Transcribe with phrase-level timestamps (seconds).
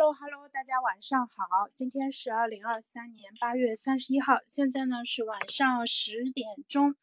[0.00, 6.94] Hello Hello，大家晚上好，今天是二零二三年八月三十一号，现在呢是晚上十点钟。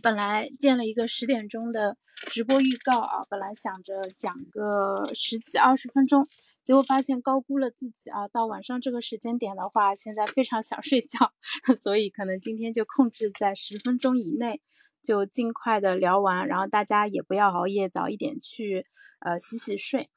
[0.00, 1.98] 本来建了一个十点钟的
[2.30, 6.26] 直播预告啊，本来想着讲个十几二十分钟，
[6.64, 8.26] 结果发现高估了自己啊。
[8.28, 11.30] 到晚上这个时间点的话，现在非常想睡觉，
[11.76, 14.62] 所以可能今天就控制在十分钟以内，
[15.02, 18.86] 就尽快的聊完，然后大家也不要熬夜，早一点去
[19.20, 20.08] 呃洗洗睡。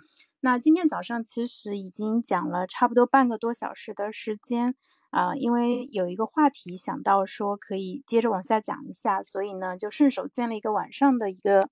[0.43, 4.73] 那今天早上其实已经讲了差不多半个多小时的时间
[5.11, 11.69] 啊，因为有一个话题想到说可以接着往下讲一下，所以呢就顺手建了一个晚上的一个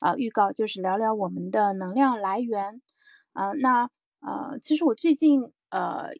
[0.00, 2.82] 啊预告，就是聊聊我们的能量来源
[3.32, 3.52] 啊。
[3.52, 3.88] 那
[4.20, 6.10] 呃，其实我最近呃，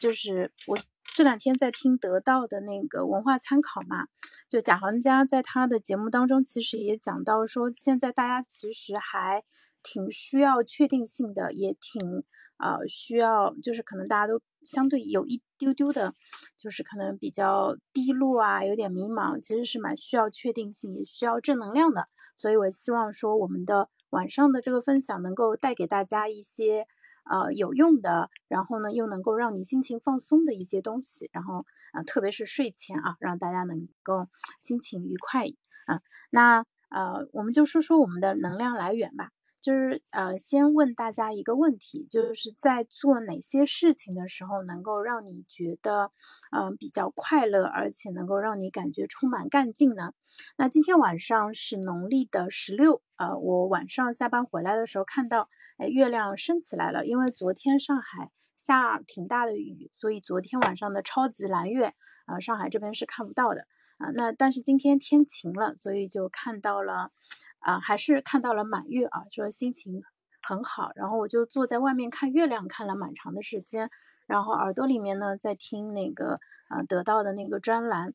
[0.00, 0.78] 就是我
[1.14, 4.06] 这两天在听得到的那个文化参考嘛，
[4.48, 9.44] 就贾行家在他的节目当中其实也讲到说，现在大家其实还。
[9.82, 12.24] 挺需要确定性的，也挺
[12.58, 16.14] 呃需要，就是可能大家都相对有一丢丢的，
[16.56, 22.08] 就是可能比较低落啊，有点迷茫，其实是蛮需要确定性，也需要正能量的。
[22.36, 26.86] 所以我希望说我们的晚上的这个分享能够带给大家一些
[27.30, 34.26] 呃有用的，然后呢又能够让你心情放松的一些东西，然后啊特别是睡前啊，让大家能够
[34.60, 35.46] 心情愉快
[35.86, 36.00] 啊。
[36.30, 39.30] 那呃我们就说说我们的能量来源吧。
[39.60, 46.12] 就是呃，先问大家一个问题，就是在做哪些事情的时候，能够让你觉得
[46.50, 50.14] 嗯比较快乐，而且能够让你感觉充满干劲呢？
[50.56, 61.92] 那今天晚上是农历的十六，呃，我晚上下班回来的时候看到，哎，月亮升起来了，因为昨天上海下挺大的雨，所以昨天晚上的超级蓝月
[62.24, 63.66] 啊，上海这边是看不到的
[63.98, 64.10] 啊。
[64.14, 67.12] 那但是今天天晴了，所以就看到了。
[67.60, 70.02] 啊，还是看到了满月啊，就说心情
[70.42, 73.90] 很好，然后我就坐在外面看月亮，看了蛮长的时间，
[74.26, 76.38] 然后耳朵里面呢在听那个
[76.68, 78.14] 啊得到的那个专栏，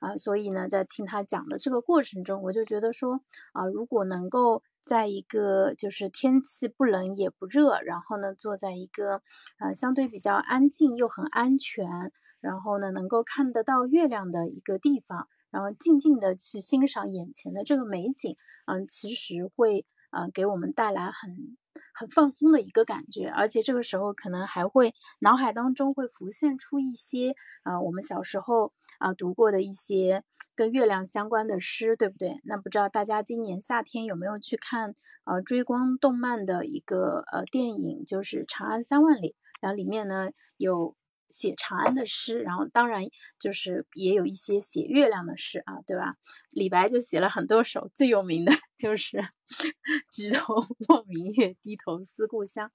[0.00, 3.20] 啊，所以呢在听他讲的这个过程中，我就觉得说
[3.52, 9.22] 啊，如果能够在一个就是天气不冷也不热，然后呢坐在一个
[9.58, 15.28] 啊相对比较安静又很安全，然后呢能够看得到月亮的一个地方。
[15.50, 21.56] 然后静静的去欣赏眼前的这个美景，嗯，其实会呃给我们带来很
[21.92, 30.22] 很放松的一个感觉，而且这个时候可能还会脑海当中会浮现出一些啊我们小时候啊读过的一些
[30.54, 32.40] 跟月亮相关的诗，对不对？
[32.44, 34.94] 那不知道大家今年夏天有没有去看
[35.24, 40.96] 呃追光动漫的一个呃电影，就是《长安三万里》，然后里面呢有。
[41.30, 43.02] 写长安的诗，然后当然
[43.38, 46.16] 就是也有一些写月亮的诗啊，对吧？
[46.50, 49.22] 李白就写了很多首，最有名的 就是
[50.10, 50.54] “举头
[50.88, 52.70] 望明月，低头思故乡”。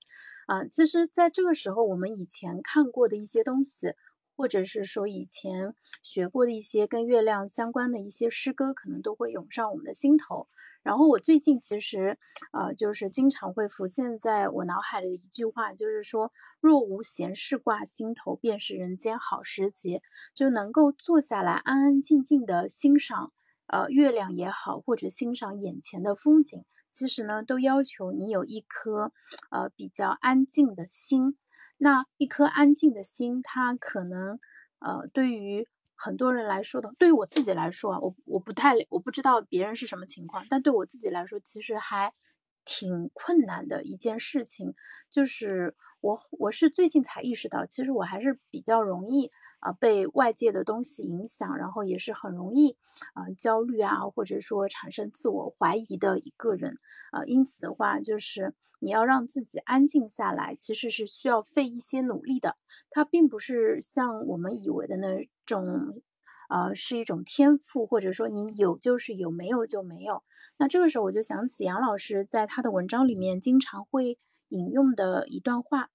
[0.47, 3.93] 啊，其实在这个时候，我们以前看过的一些东西，
[4.35, 5.73] 或者是说以前
[6.03, 10.47] 学过的一些跟月亮相关的一些诗歌，可能都会涌上我们的心头。
[10.85, 12.19] 然后我最近其实，
[12.53, 16.31] 呃，就是经常会浮现在我脑海里的一句话，就是说，
[16.61, 20.03] 若无闲事挂心头，便是人间好时节。
[20.35, 23.33] 就能够坐下来安安静静的欣赏，
[23.65, 29.11] 呃，月亮也好，或者欣赏眼前的风景，其实呢，都要求你有一颗，
[29.49, 31.35] 呃，比较安静的心。
[31.79, 34.39] 那一颗安静的心，它可能，
[34.77, 35.67] 呃，对于。
[35.95, 42.13] 很多人来说的，对于我自己来说啊，我我不太我不知道别人是什么情况，但对我自己来说，其实还
[42.65, 44.73] 挺困难的一件事情，
[45.09, 49.29] 就是我我是最近才意识到，其实我还是比较容易
[49.59, 52.75] 啊被外界的东西影响，然后也是很容易
[53.13, 56.77] 啊焦虑啊，或者说产生自我怀疑的一个人
[57.11, 62.57] 啊，因此的话，就是你要让自己安静下来，其实是需要费一些努力的，
[62.89, 65.29] 它并不是像我们以为的那。
[65.45, 66.01] 种，
[66.49, 70.23] 呃，是一种天赋，或者说你有就是有，没有就没有。
[70.57, 74.17] 那这个时候我就想起杨老师在他的文章里面经常会
[74.49, 75.89] 引用的一段话，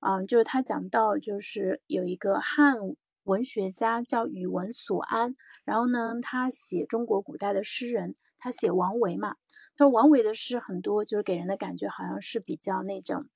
[0.00, 2.76] 嗯，就是他讲到，就是有一个汉
[3.24, 5.34] 文学家叫宇文所安，
[5.64, 9.36] 然后呢，他写中国古代的诗人，他写王维嘛，
[9.76, 13.26] 他说王维的诗很多，就是给人的感觉好像是比较那种。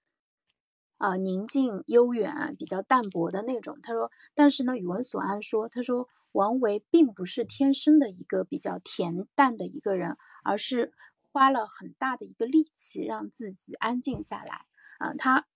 [0.99, 3.79] 啊，宁静悠远，比较淡泊的那种。
[3.83, 10.93] 他说，但是呢，宇文所安说，他说王维并不是天生的一个比较恬淡的一个人，而是
[11.33, 14.67] 花了很大的一个力气让自己安静下来。
[14.99, 15.47] 啊，他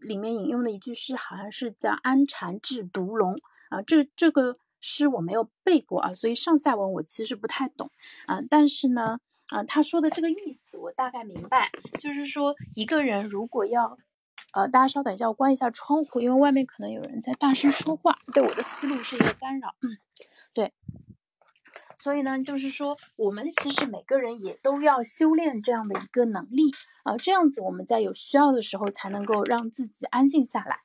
[0.00, 3.36] 里面引用的一句诗好像是叫“安禅制毒龙”。
[3.70, 7.90] 啊，这这个诗我没有背过啊，所以上下文我其实不太懂。
[8.26, 13.96] 啊，但是呢，啊，他说的这个意思我大概明白，就是说一个人如果要
[14.54, 19.74] 呃，大家稍等一下，我关一下窗户，因为外面可能有人在大声说话，对我的思路是一个干扰。
[19.80, 19.98] 嗯，
[20.52, 20.72] 对。
[21.96, 26.70] 所以呢，就是说，我们其实每个人也都要修炼这样的一个能力
[27.02, 30.80] 啊，这样子我们在有需要的时候才能够让自己安静下来。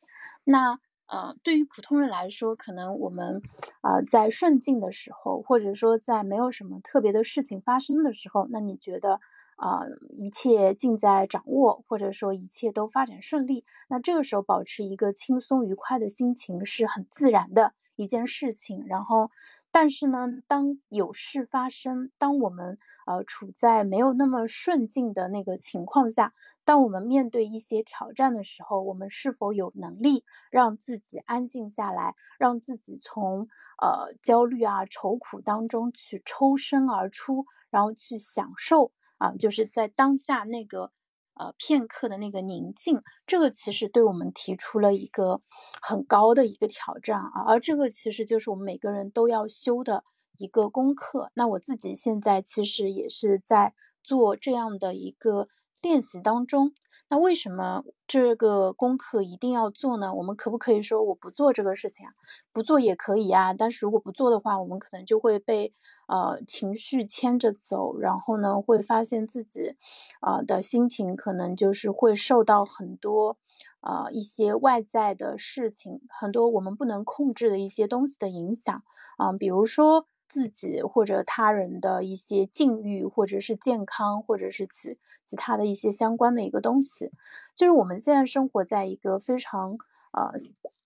[0.46, 3.42] 那呃，对于普通人来说，可能我们
[3.82, 9.20] 啊在顺境的时候，或者说在没有什么特别的事情发生的时候，那你觉得？
[9.60, 9.82] 啊，
[10.16, 18.86] 一切尽在掌握，或者说一切都发展顺利，那这个时候保持一个轻松愉快的心情是很自然的一件事情。
[18.88, 19.30] 然后，
[19.70, 26.34] 但是呢，当有事发生，当我们呃处在没有那么顺境的那个情况下，
[26.64, 33.50] 当我们面对一些挑战的时候，我们是否有能力让自己安静下来，让自己从
[33.82, 38.94] 呃焦虑啊愁苦当中去抽身而出，然后去享受？
[39.20, 40.92] 啊，就是在当下那个
[41.36, 45.42] 呃片刻的那个宁静，这个其实对我们提出了一个
[45.82, 50.04] 很高的一个挑战啊，而这个其实就是我们每个人都要修的
[50.38, 51.32] 一个功课。
[51.36, 55.48] 那我自己现在其实也是在做这样的一个
[55.82, 56.74] 练习当中。
[57.10, 60.12] 那为什么这个功课一定要做呢？
[60.16, 62.12] 我们可不可以说我不做这个事情啊？
[62.52, 65.76] 不做也可以啊，但是如果不做的话，我们可能就会被
[66.08, 69.76] 呃情绪牵着走，然后呢会发现自己
[70.22, 73.38] 啊的心情可能就是会受到很多
[73.82, 78.82] 呃一些外在的事情，很多我们不能控制的一些东西的影响
[79.18, 80.08] 啊，比如说。
[80.30, 87.12] 自己或者他人的一些境遇，或者是健康，或者是其其他的一些相关的一个东西，
[87.56, 89.72] 就是我们现在生活在一个非常
[90.14, 90.32] 呃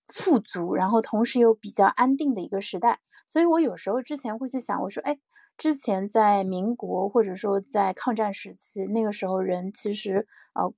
[0.08, 3.00] 富足，然后同时又比较安定的一个时代。
[3.26, 5.18] 所以我有时候之前会去想，我说，哎，
[5.56, 10.72] 之前在民国或者说在抗战时期，那个时候人其实呃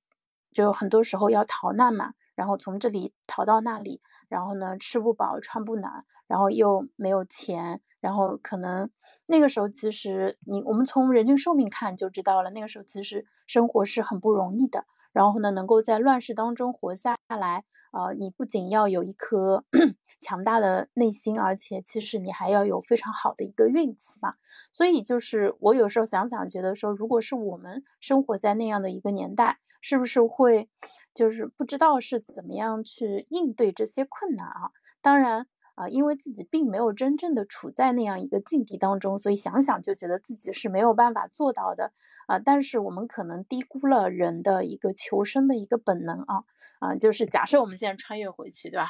[0.53, 7.81] 就很多时候要逃难嘛，然后从这里逃到那里，然后呢吃不饱穿不暖，然后又没有钱。
[7.99, 8.89] 然后可能
[9.25, 14.85] 那个时候，其实你我们从人均寿命看就知道了，那个时候其实生活是很不容易的。
[15.13, 19.65] 然后呢，能够在乱世当中活下来，呃，你不仅要有一颗
[20.21, 24.35] 强大的内心，而且其实你还要有非常好的一个运气吧。
[24.71, 30.69] 所以就是我有时候想想，觉得说，如果是我们生活在那样的一个年代，是不是会
[31.15, 34.69] 就是不知道是怎么样去应对这些困难啊？
[35.01, 35.47] 当然。
[35.77, 41.93] 啊，因为自己并没有真正的处在那样一个境地当中，所以想想就觉得自己是没有办法做到的
[42.25, 42.39] 啊。
[42.39, 46.43] 但是我们可能低估了人的一个求生的一个本能啊
[46.79, 48.87] 啊，就是假设我们现在穿越回去，对吧？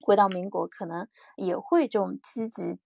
[0.00, 1.06] 回到民国，可能
[1.36, 2.76] 也会这种积极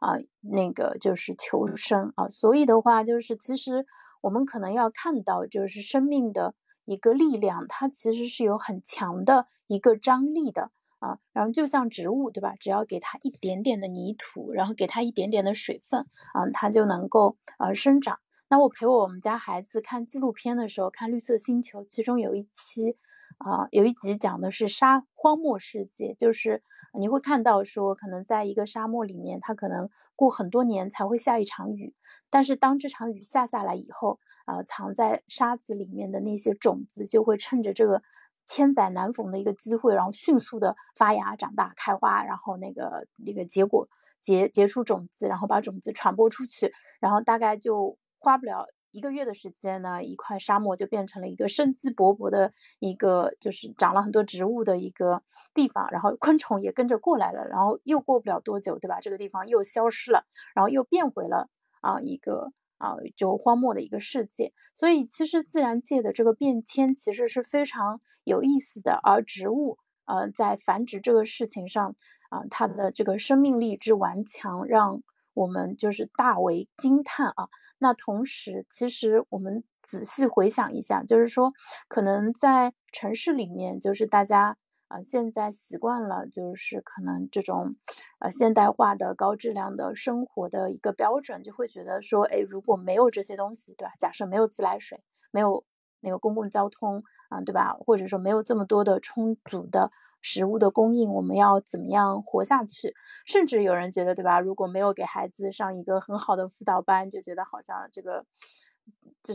[0.00, 2.28] 啊，那个就是求生啊。
[2.28, 3.86] 所以的话，就是其实
[4.20, 6.54] 我们可能要看到，就是生命的
[6.84, 10.70] 一个力量，它其实是有很强的一个张力的。
[11.00, 12.54] 啊，然后就像植物，对吧？
[12.58, 18.18] 只要给它一点点的泥土，然后给它一点点的水分，啊，它就能够呃生长。
[18.48, 22.96] 那我陪我们家孩子看纪录片的时候，看《绿色星球》，其中有一期，
[23.38, 26.62] 啊，有一集讲的是沙荒漠世界，就是
[26.98, 31.94] 你会看到说，可能在一个沙漠里面，它可能过很多年才会下一场雨，
[32.28, 38.02] 但是当这场雨下下来以后，啊，藏在沙子里面的那些种子就会趁着这个。
[38.48, 43.86] 千载难逢的一个机会，然后迅速的发芽、长大、开花，然后那个那个结果
[44.18, 55.22] 结结出种子，然后把种子传播出去，然后大概就花不了一个月的时间呢，一块沙漠就变成了一个生机勃勃的一个，就是长了很多植物的一个
[55.52, 58.98] 地方，然后昆虫也跟着过来了，然后又过不了多久，对吧？
[59.00, 61.50] 这个地方又消失了，然后又变回了
[61.82, 62.50] 啊一个。
[62.78, 68.98] 啊，就荒漠的一个世界，所以其实自然界的这个变迁其实是非常有意思的。
[69.02, 71.94] 而植物，呃，在繁殖这个事情上，
[72.30, 75.02] 啊，它的这个生命力之顽强，让
[75.34, 77.48] 我们就是大为惊叹啊。
[77.78, 81.50] 那同时，其实我们仔细回想一下，就是说，
[81.88, 84.56] 可能在城市里面，就是大家。
[84.88, 87.74] 啊，现在习惯了，就是可能这种，
[88.20, 93.92] 呃，现代化的高质量的生活的一个标准，就会觉得说，哎，如果没有这些东西，对吧？
[94.00, 95.62] 假设没有自来水，没有
[96.00, 97.74] 那个公共交通，啊，对吧？
[97.74, 99.90] 或者说没有这么多的充足的
[100.22, 102.94] 食物的供应，我们要怎么样活下去？
[103.26, 104.40] 甚至有人觉得，对吧？
[104.40, 108.24] 如果没有给孩子上一个很好的辅导班，就觉得好像这个。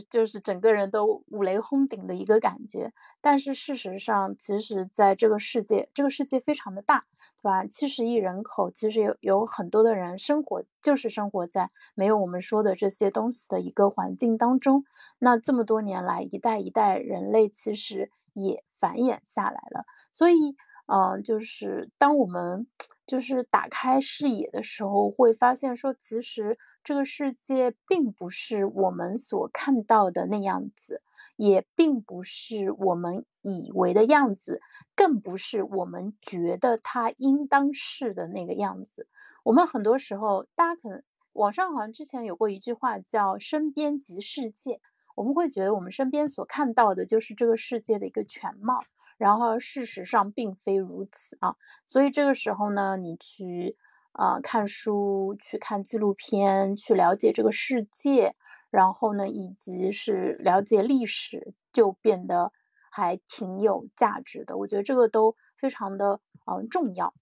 [0.10, 7.04] 就是整个人都五雷轰顶的一个感觉，但是事实上，其实在这个世界，这个世界非常的大，
[7.40, 7.64] 对吧？
[7.66, 14.84] 七十亿人口，其实有有很多的人生活就是生活在没有我们说的这些东西的一个环境当中。
[15.18, 18.64] 那这么多年来，一代一代人类其实也。
[18.76, 19.86] 繁衍下来了。
[20.12, 20.54] 所以，
[20.92, 22.66] 嗯，就是当我们
[23.06, 31.00] 就是打开视野的时候，会发现说，其实这个世界并不是我们所看到的那样子，
[31.36, 34.60] 也并不是我们以为的样子，
[34.94, 39.08] 更不是我们觉得它应当是的那个样子。
[39.44, 44.80] 我们很多时候，大家可能网上好像之前有过一句话叫“身边即世界”，
[45.16, 48.80] 我们会觉得我们身边所看到的就是这个世界的一个全貌。
[49.16, 51.54] 然后事实上并非如此啊，
[51.86, 53.76] 所以这个时候呢，你去
[54.14, 58.34] 啊看书、去看纪录片、去了解这个世界，
[58.70, 62.50] 然后呢，以及是了解历史，就变得
[62.90, 64.56] 还挺有价值的。
[64.56, 67.12] 我觉得这个都非常的嗯重要。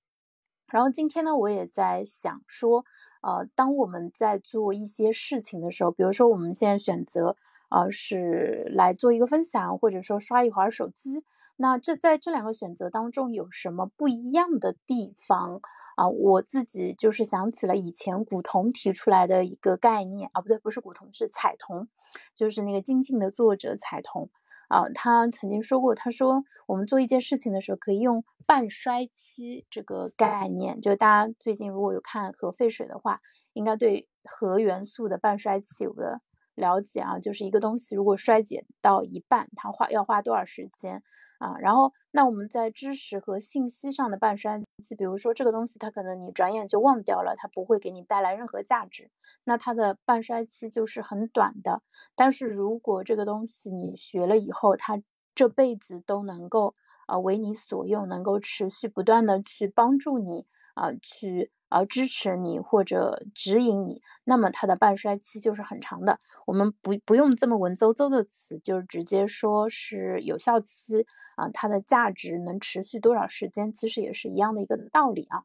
[0.70, 2.84] 然后今天呢，我也在想说，
[3.20, 7.37] 呃，当我们在做一些事情的时候，比如说我们现在选择
[7.68, 11.25] 呃是来做一个分享，或者说刷一会儿手机。
[11.56, 15.61] 那这在这两个选择当中有什么不一样的地方
[16.02, 16.09] 啊？
[16.09, 21.88] 我自己就是想起了以前古潼提出来的一个概念啊，不对，不是古潼，是彩铜，
[22.35, 24.28] 就是那个精进的作者彩铜
[24.68, 33.21] 啊，他曾经说过，他说我们做一件事情的时候可以用半衰期这个概念，就大家最近如果有看核废水的话，
[33.52, 36.21] 应该对核元素的半衰期有个
[36.54, 41.02] 了解啊，就是一个东西如果衰减到一半，它花要花多少时间？
[41.42, 49.11] 啊，然后那我们在知识和信息上的半衰期，比如说这个东西它可能你转眼就忘掉了，它不会给你带来任何价值，
[49.42, 51.82] 那它的半衰期就是很短的。
[52.14, 55.02] 但是如果这个东西你学了以后，它
[55.34, 66.21] 这辈子都能够啊为你所用，能够持续不断的去帮助你啊去而支持你或者指引你，那么它的半衰期就是很长的。
[66.47, 71.07] 我们不不用这么文绉绉的词，就是直接说是有效期。
[71.35, 75.45] 啊，它的价值能持续多少时间，其实也是一样的一个道理啊，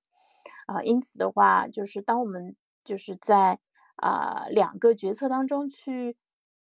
[0.65, 3.59] 啊，因此的话，就是当我们就是在
[3.95, 6.17] 啊两个决策当中去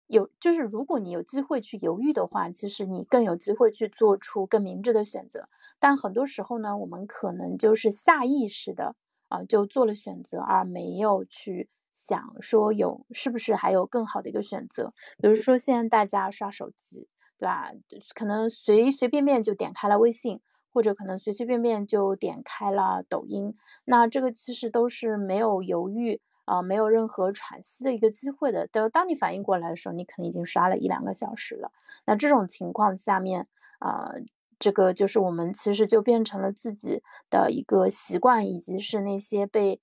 [0.06, 5.48] 有，就是如果你有机会去犹豫的话，其实你更有机会去做出更明智的选择。
[5.80, 8.94] 但很多时候呢，我们可能就是下意识的
[9.28, 14.92] 啊就做了选择，而没有去想说有是不是还有更好的一个选择。
[15.18, 17.08] 比如说现在大家刷手机。
[17.40, 17.70] 对吧？
[18.16, 20.40] 可能随随便便就点开了微信，
[20.72, 23.54] 或者可能随随便便就点开了抖音。
[23.84, 28.66] 那这个其实都是没有犹豫啊，没有任何喘息的一个机会的。
[28.66, 31.70] 等当你反应过来的时候，你可能已经刷了一两个小时了。
[32.06, 33.46] 那这种情况下面
[33.78, 34.10] 啊，
[34.58, 39.80] 这个就是我们其实就变成了自己的一个习惯，以及是那些被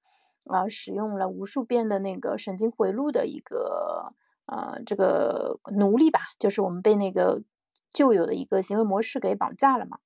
[0.47, 4.13] 啊使用了无数遍的那个神经回路的一个。
[4.47, 7.41] 呃，这个奴隶吧，就是我们被那个
[7.91, 9.97] 旧有的一个行为模式给绑架了嘛。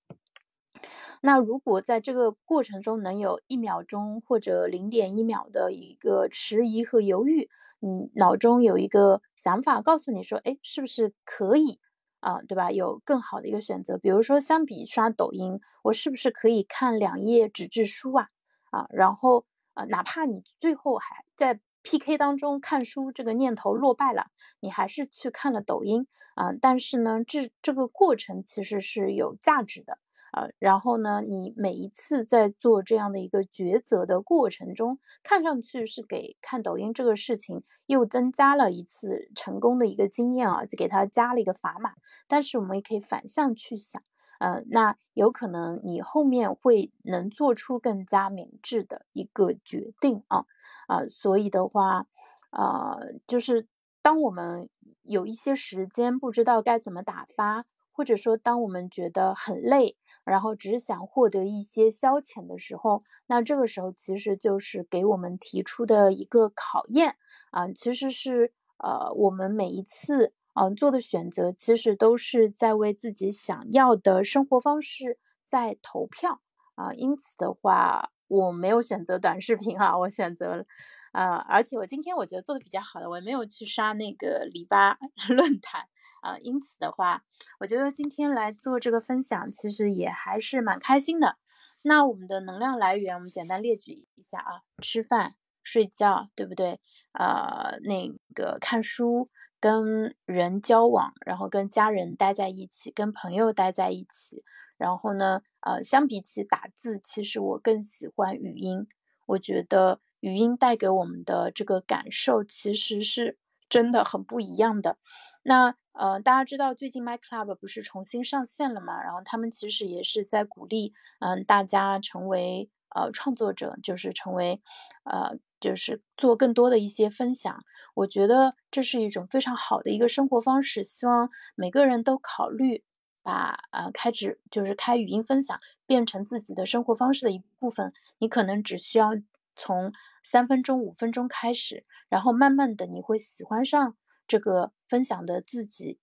[1.22, 7.50] 那如果在这个过程中能有一秒钟或者零点一秒的一个迟疑和犹豫，
[7.82, 11.78] 你脑中有一个想法告诉你说，哎，是不是可以
[12.20, 12.42] 啊？
[12.48, 12.72] 对吧？
[12.72, 18.28] 有更好的一个选择，比如说相比刷抖音，我是不是可以看两页纸质书啊？
[18.72, 21.60] 啊，然后呃，哪怕你最后还在。
[21.82, 22.18] P.K.
[22.18, 24.26] 当中看书这个念头落败了，
[24.60, 26.52] 你还是去看了抖音啊？
[26.62, 29.98] 但是呢，这这个过程其实是有价值的
[30.32, 30.48] 啊。
[30.60, 41.94] 然后呢，你每一次在做这样的一个抉择的过程中，看上去是给看抖音这个事情又增加了一次成功的一个经验啊，就给他加了一个砝码。
[42.28, 44.02] 但是我们也可以反向去想。
[44.40, 50.46] 呃，那有可能你后面会能做出更加明智的一个决定啊
[50.88, 52.06] 啊，所以的话，
[52.52, 53.68] 呃，就是
[54.02, 54.70] 当我们
[55.04, 57.66] 有一些时间不知道该怎么打发，
[58.00, 67.18] 或者说当我们觉得很累，然后只是想获得一些消遣的时候，那这个时候其实就是给我们提出的一个考验
[67.52, 70.34] 啊，其实是呃，我们每一次。
[70.54, 76.42] 嗯，做的选择其实都是在为自己想要的生活方式在投票
[76.76, 80.66] 啊，因此的话，我没有选择短视频啊，我选择了，
[81.14, 84.98] 呃，而且我今天我觉得做的比较好的，我也没有去刷那个篱笆
[85.34, 85.86] 论坛
[86.22, 87.24] 啊，因此的话，
[87.60, 91.38] 我觉得今天来做这个分享，其实也还是蛮开心的。
[91.82, 96.80] 那我们的能量来源，我们简单列举一下啊，吃饭、睡觉，对不对？
[97.14, 99.30] 呃，那个看书。
[99.62, 104.42] 跟人交往，然后跟家人待在一起，跟朋友待在一起，
[104.78, 108.88] 然后呢，呃，相比起打字，其实我更喜欢语音。
[109.26, 114.98] 我觉得语音带给我们的这个感受，其实是真的很不一样的。
[115.44, 119.02] 那呃，大家知道最近 My Club 不是重新上线了嘛？
[119.02, 124.62] 然后他们其实也是在鼓励，嗯，大家成为呃创作者，就是成为
[125.04, 127.64] 呃，就是做更多的一些分享。
[127.96, 130.84] 我觉得这是一种非常好的一个生活方式。
[130.84, 132.84] 希望每个人都考虑
[133.24, 137.92] 把呃开直就是开语音分享变成自己的生活方式的一部分。
[138.20, 139.12] 你可能只需要
[139.56, 139.92] 从
[140.24, 143.96] 三分钟、五分钟开始，然后慢慢的你会喜欢上。
[144.30, 146.00] 这个分享的自己，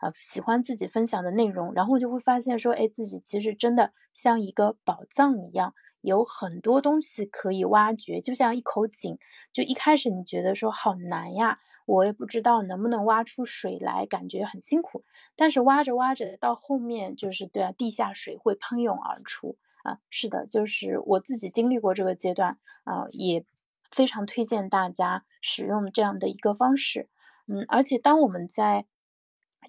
[0.00, 9.18] 啊，喜欢自己分享的内容，然后就会发现说，哎，自己其实真的像一个宝藏一样，有很多东西可以挖掘，就像一口井。
[9.52, 15.04] 就一开始你觉得说好难呀，我也不知道能不能挖出水来，感觉很辛苦。
[15.36, 19.98] 但是挖着挖着，到后面就是对啊，地下水会喷涌而出啊。
[20.08, 23.44] 是的，就是我自己经历过这个阶段啊，也
[23.90, 27.08] 非常推荐大家使用这样的一个方式。
[27.48, 28.86] 嗯，而且当我们在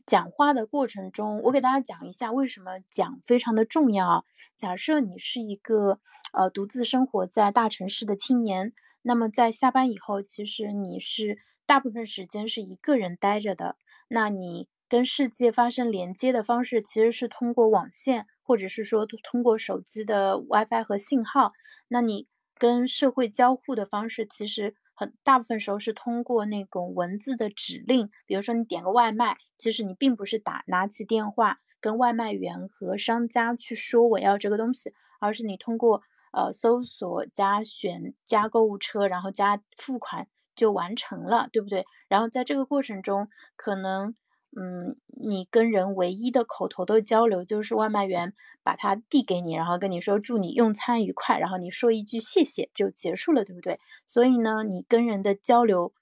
[0.05, 4.25] 讲话的过程中，我给大家讲一下为什么讲非常的重要。
[4.55, 5.99] 假设你是一个
[6.33, 13.75] 呃独自生活在大城市的青年，那么在下班以后，其实你是大部分时间是一个人待着的。
[14.07, 21.51] 那你跟世界发生连接的方式，其实是通过网线，或者是说通过手机的 WiFi 和信号。
[21.87, 24.75] 那你跟社会交互的方式，其实。
[24.97, 36.01] 很大部分时候是通过那种文字的指令，比如说你点个外卖，其实你并不是打拿起电话跟外卖员和商家去说我要这个东西，而是你通过
[36.33, 41.85] 呃搜索加选加购物车，然后加付款就完成了，对不对？
[42.09, 44.15] 然后在这个过程中，可能。
[44.55, 53.79] 嗯，你跟人唯一的口头的交流就是外卖员把它递给你，然后跟你说祝你用餐愉快，然后你说一句谢谢就结束了，对不对？
[54.05, 55.93] 所以呢，你跟人的交流，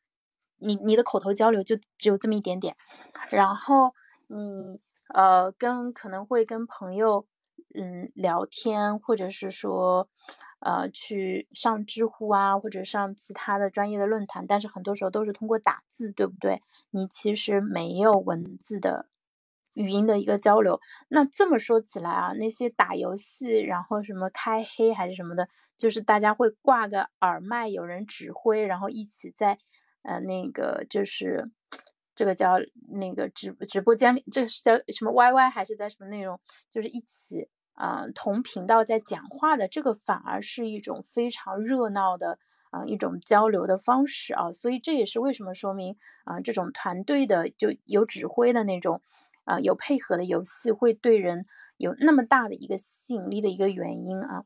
[0.60, 2.76] 你你的口头交流就只有这么一点点，
[3.30, 3.94] 然后
[4.28, 4.80] 你
[5.14, 7.26] 呃跟可能会跟朋友
[7.74, 10.08] 嗯聊天，或者是说。
[10.66, 16.60] 呃，去上知乎啊，或者上其他的专业的论坛，但是很多时候都是通过打字，对不对？
[16.90, 19.08] 你其实没有文字的
[19.76, 20.82] 语音的一个交流。
[21.10, 25.48] 那这么说起来啊，那些打游戏，然后什么开黑还是什么的，
[25.78, 29.60] 就是大家会挂个耳麦，有人指挥，然后一起在
[30.02, 31.52] 呃那个就是
[32.16, 32.54] 这个叫
[32.90, 36.40] 那个直直播间里，这个是叫什么 YY 还是在什么内容？
[36.72, 37.50] 就是一起。
[37.76, 42.40] 啊，同频道在讲话的这个反而是一种非常热闹的
[42.72, 49.02] 啊一种交流的方式啊，所以这也是为什么说明啊这种团队的就有指挥的那种
[49.44, 51.46] 啊有配合的游戏会对人
[51.78, 54.46] 有那么大的一个吸引力的一个原因啊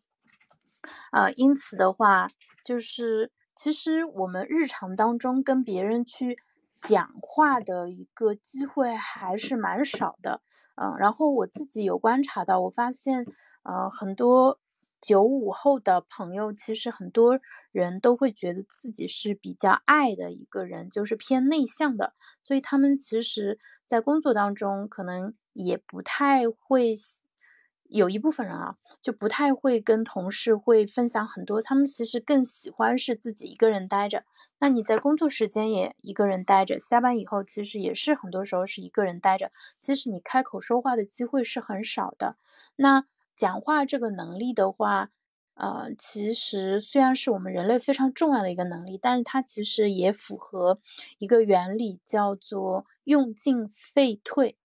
[1.12, 2.30] 啊，因此的话
[2.66, 6.38] 就是其实我们日常当中跟别人去
[6.82, 10.42] 讲话的一个机会还是蛮少的。
[10.82, 13.26] 嗯，然后我自己有观察到，我发现，
[13.64, 14.60] 呃，很多
[15.02, 17.40] 九五后的朋友，其实很多
[17.72, 22.14] 人都会觉得自己是比较爱的一个人，就是偏内向的，
[22.44, 26.96] 所以他们其实，在工作当中可能也不太会，
[27.90, 34.24] 有一部分人啊，就不太会跟同事会分享很多，他们其实更喜欢是自己一个人待着。
[34.60, 39.52] 那你在工作时间也一个人待着，下班以后其实也是很多时候是一个人待着。
[39.82, 42.36] 其实你开口说话的机会是很少的。
[42.76, 45.12] 那讲话这个能力的话，
[45.56, 50.80] 呃，其实虽然是我们人类非常重要的一个能力，但是它其实也符合
[51.18, 54.58] 一个原理，叫做用进废退。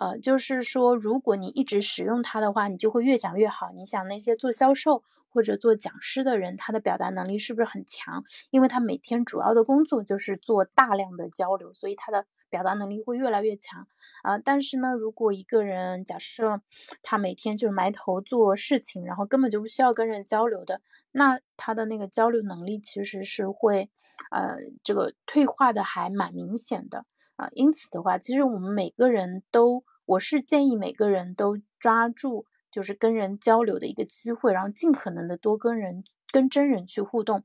[0.00, 3.70] 呃，就是说，如果你一直使用它的话，你就会越讲越好。
[3.72, 5.04] 你想那些做销售。
[5.32, 8.24] 或者做讲师的人，他的表达能力是不是很强？
[8.50, 13.86] 因为他每天主要的工作就是做大量的交流，所以他的表达能力会越来越强
[14.24, 14.38] 啊。
[14.38, 16.60] 但是呢，如果一个人假设
[17.00, 20.80] 他每天就是埋头做事情，然后根本就不需要跟人交流的，
[21.12, 23.88] 那他的那个交流能力其实是会
[24.32, 27.48] 呃这个退化的，还蛮明显的啊。
[27.52, 32.46] 因此的话，其实我们每个人都，我是建议每个人都抓住。
[32.72, 37.42] 就是跟人交流的一个机会，然后尽可能的多跟人跟真人去互动，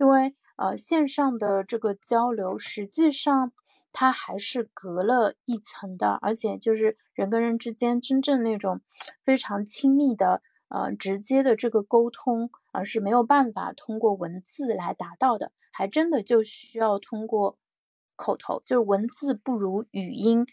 [0.00, 3.52] 因为呃线上的这个交流实际上
[3.92, 8.80] 它还是隔了一层的，而且就是人跟人之间真正那种
[9.22, 17.58] 非常亲密的呃直接的这个沟通而是没有办法通过文字来达到的，还真的就需要通过
[18.16, 20.44] 口头，就是文字不如语音，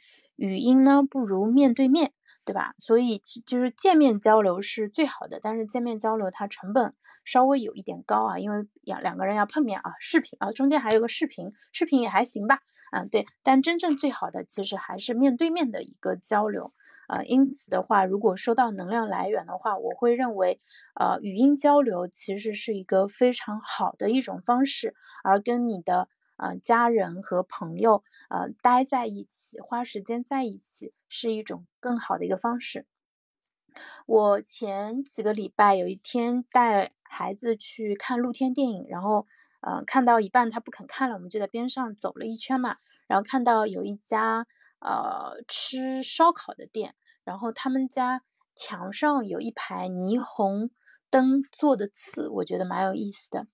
[0.48, 2.12] 语音呢不如面对面。
[2.44, 2.74] 对吧？
[2.80, 13.28] 所以就是见面交流是最好的，但是见面交流它成本稍微有一点高啊，因为两两个人要碰面啊，视频啊，中间还有个视频，视频也还行吧嗯，对。
[13.44, 16.74] 但真正最好的其实还是面对面的一个交流。
[17.08, 20.60] 呃，因此的话，如果说到能量来源的话，我会认为，
[21.00, 26.10] 呃，语音交流其实是一个非常好的一种方式，而跟你的
[26.42, 32.86] 呃家人和朋友呃待在一起，花时间在一起，是一种更好的一个方式。
[34.06, 39.28] 我前几个礼拜有一天带孩子去看露天电影，然后
[39.62, 42.78] 呃看到一半他不肯看了，我们就在边上走了一圈嘛，
[43.08, 44.48] 然后看到有一家
[44.80, 46.96] 呃吃烧烤的店。
[47.24, 48.24] 然后他们家
[48.56, 50.72] 墙上有一排霓虹
[51.12, 53.46] 灯做的字，我觉得蛮有意思的。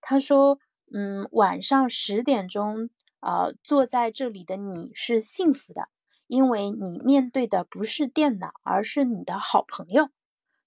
[0.00, 0.58] 他说
[0.92, 5.88] ：“嗯，晚上十点钟，呃，坐在这里的你是幸福的，
[6.26, 10.10] 因为你面对的不是电脑，而是你的好朋友。”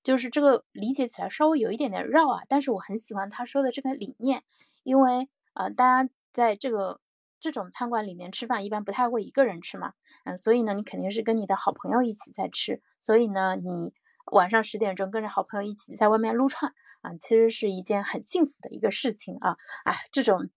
[0.04, 4.44] 就是这个理解起来稍微有一点点绕啊，但是我很喜欢他说的这个理念，
[4.84, 7.00] 因为呃，大家在这个。
[7.38, 13.94] 这种餐馆里面吃饭一般不太会一个人吃嘛，嗯，所以呢，你肯定是跟你的好朋友一起在吃，所以呢，你
[14.32, 16.74] 晚上十点钟跟着好朋友一起在外面撸串
[17.06, 20.50] 啊，其实是一件很幸福的一个事情啊，哎，这种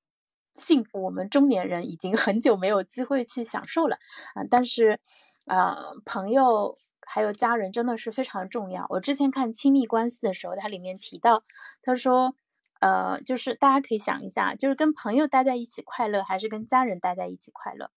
[0.54, 3.96] 幸福我们中年人已经很久没有机会去享受了
[4.34, 5.00] 啊，但是
[5.46, 8.87] 啊，朋友还有家人真的是非常重要。
[8.88, 11.44] 我之前看亲密关系的时候，它里面提到，
[11.82, 12.34] 他说。
[12.80, 17.90] 呃，就是大家可以想一下，就是跟朋友待在一起快乐，还是跟家人待在一起快乐？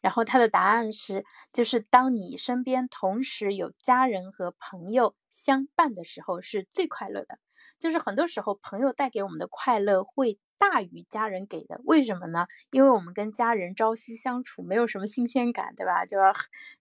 [0.00, 7.38] 然后他的答案是，就是当你身边同时有家人和朋友相伴的时候，是最快乐的。
[7.78, 10.38] 就是很多时候，朋友带给我们的快乐会。
[10.60, 12.48] 大于家人给的，为什么呢？
[12.72, 16.04] 因为我们跟家人朝夕相处，没有什么新鲜感，对吧？
[16.04, 16.32] 就要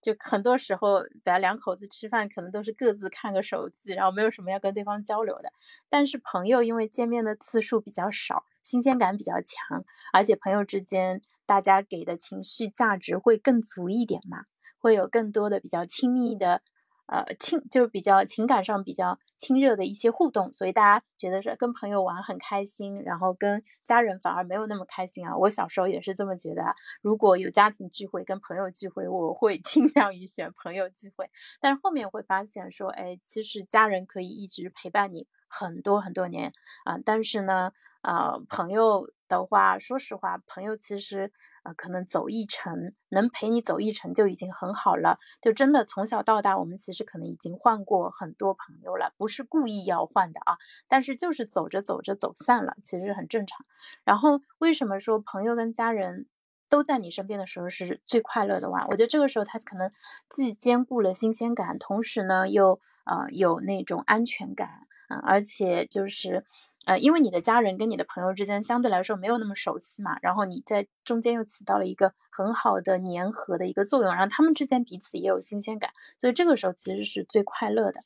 [0.01, 5.53] 就很多时候，大家两口子吃饭，可能都是各自看个手机，然后没有什么要跟对方交流的。
[5.89, 14.43] 但是朋友，因为见面的次数比较少，新鲜感比较强，而且朋友之间大家给的情绪价值会更足一点嘛，
[14.77, 16.61] 会有更多的比较亲密的。
[17.09, 25.33] 呃，亲就比较情感上比较亲热的一些互动，所以大家觉得是跟朋友玩很开心，然后跟家人反而没有那么开心啊。
[25.37, 31.29] 我小时候也是这么觉得，如果有家庭聚会跟朋友聚会，我会 倾向于选朋友聚会。
[31.61, 36.51] 但是后面会发现说，哎，其实家人可以一直陪伴你很多很多年
[36.83, 37.71] 啊，但是呢。
[38.01, 41.31] 啊，朋友的话，说实话，朋友其实
[41.63, 45.19] 呃，可能走一程，能陪你走一程就已经很好了。
[45.41, 50.57] 就真的从小到大，我们其实可能已经换过很多朋友了，不是故意要换的啊。
[50.87, 53.65] 但是就是走着走着走散了，其实很正常。
[54.03, 56.27] 然后为什么说朋友跟家人
[56.69, 58.85] 都在你身边的时候是最快乐的哇？
[58.87, 59.91] 我觉得这个时候他可能
[60.29, 64.69] 既兼顾了新鲜感，同时呢又呃有那种安全感
[65.09, 66.45] 啊，而且就是。
[66.87, 77.99] 呃，因为你的家人跟你的朋友之间相对来说没有那么熟悉嘛，然后你在中间又起到了一个很好的粘合的一个作用，然后他们之间彼此也有新鲜感，所以这个时候其实是最快乐的。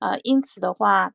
[0.00, 1.12] 呃，因此的话，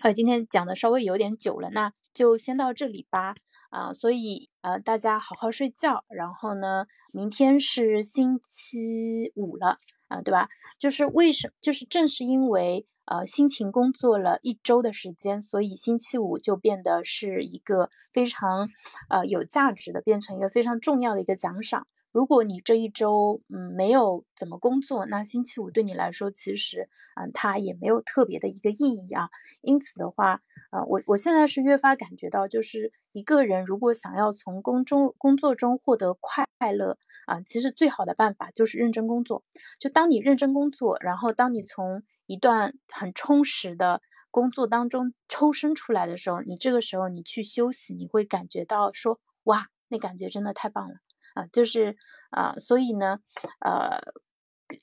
[0.00, 3.34] 呃，今天讲的稍微有点久了，那就先到这里吧。
[3.68, 10.48] 啊，所以呃，大家好好睡觉，然后呢，明天是星期五了，啊，对吧？
[10.78, 12.86] 就是为什，就是正是因为。
[13.10, 18.68] 呃，辛勤工作了一周的时间，所以星期五就变得是一个非常，
[19.08, 21.88] 呃，有价值的，变成一个非常重要的一个奖赏。
[22.12, 29.28] 如果你这一周嗯没有怎么工作，那星期五对你来说其实嗯它也没有特别的一个意义啊。
[29.60, 36.96] 因此的话，呃我我现在是越发感觉到，就是一个人如果想要从工中工作中获得快乐
[37.26, 39.42] 啊，其实最好的办法就是认真工作。
[39.80, 50.94] 就当你认真工作，然后当你从一段很充实的工作当中抽身出来的时候，你这个时候你去休息，你会感觉到说哇，那感觉真的太棒了。
[51.34, 51.96] 啊，就是
[52.30, 53.18] 啊，所以呢，
[53.58, 53.98] 呃，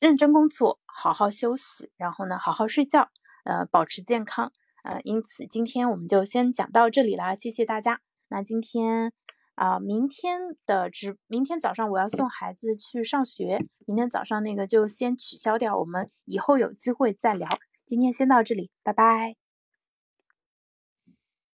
[0.02, 3.10] 认真工作，好好休息，然后呢，好好睡觉，
[3.46, 4.52] 呃，保持健康，
[4.84, 8.02] 呃，因此今天我们就先讲到这里啦，谢谢大家。
[8.28, 9.14] 那今天
[9.58, 17.50] 啊，明天的直，明天早上我要送孩子去上学，明天早上那个就先取消掉，我们以后有机会再聊。
[17.84, 19.47] 今天先到这里，拜拜。